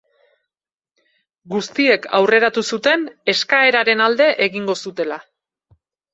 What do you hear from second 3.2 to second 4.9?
eskaeraren alde egingo